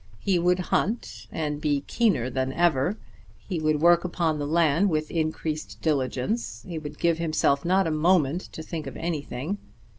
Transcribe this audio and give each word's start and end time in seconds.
He 0.17 0.39
would 0.39 0.57
hunt, 0.73 1.27
and 1.31 1.61
be 1.61 1.81
keener 1.81 2.31
than 2.31 2.51
ever; 2.53 2.97
he 3.47 3.59
would 3.59 3.81
work 3.83 4.03
upon 4.03 4.39
the 4.39 4.47
land 4.47 4.89
with 4.89 5.11
increased 5.11 5.79
diligence; 5.83 6.65
he 6.67 6.79
would 6.79 6.97
give 6.97 7.19
himself 7.19 7.63
not 7.63 7.85
a 7.85 7.91
moment 7.91 8.41
to 8.53 8.63
think 8.63 8.87
of 8.87 8.97
anything. 8.97 9.59